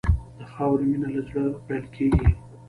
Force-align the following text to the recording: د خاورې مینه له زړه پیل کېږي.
د 0.39 0.41
خاورې 0.53 0.85
مینه 0.91 1.07
له 1.15 1.21
زړه 1.27 1.43
پیل 1.67 1.85
کېږي. 1.95 2.27